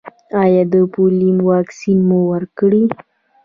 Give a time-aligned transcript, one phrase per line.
[0.41, 2.83] ایا د پولیو واکسین مو ورکړی؟